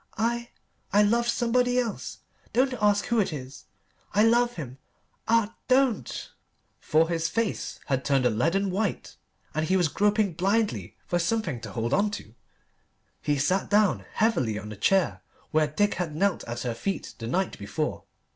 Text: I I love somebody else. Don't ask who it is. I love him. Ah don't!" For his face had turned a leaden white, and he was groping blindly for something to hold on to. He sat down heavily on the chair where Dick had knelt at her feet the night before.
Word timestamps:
I 0.17 0.49
I 0.91 1.03
love 1.03 1.27
somebody 1.27 1.77
else. 1.77 2.21
Don't 2.53 2.73
ask 2.81 3.05
who 3.05 3.19
it 3.19 3.31
is. 3.31 3.65
I 4.15 4.23
love 4.23 4.53
him. 4.55 4.79
Ah 5.27 5.53
don't!" 5.67 6.31
For 6.79 7.07
his 7.07 7.29
face 7.29 7.79
had 7.85 8.03
turned 8.03 8.25
a 8.25 8.31
leaden 8.31 8.71
white, 8.71 9.15
and 9.53 9.67
he 9.67 9.77
was 9.77 9.89
groping 9.89 10.33
blindly 10.33 10.97
for 11.05 11.19
something 11.19 11.61
to 11.61 11.73
hold 11.73 11.93
on 11.93 12.09
to. 12.17 12.33
He 13.21 13.37
sat 13.37 13.69
down 13.69 14.03
heavily 14.13 14.57
on 14.57 14.69
the 14.69 14.75
chair 14.75 15.21
where 15.51 15.67
Dick 15.67 15.93
had 15.93 16.15
knelt 16.15 16.43
at 16.45 16.61
her 16.61 16.73
feet 16.73 17.13
the 17.19 17.27
night 17.27 17.59
before. 17.59 18.05